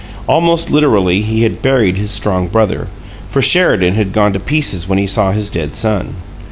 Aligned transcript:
Almost 0.27 0.71
literally 0.71 1.21
he 1.21 1.43
had 1.43 1.61
buried 1.61 1.95
his 1.95 2.09
strong 2.09 2.47
brother, 2.47 2.87
for 3.29 3.39
Sheridan 3.39 3.93
had 3.93 4.13
gone 4.13 4.33
to 4.33 4.39
pieces 4.39 4.87
when 4.89 4.97
he 4.97 5.05
saw 5.05 5.31
his 5.31 5.51
dead 5.51 5.75
son. 5.75 6.15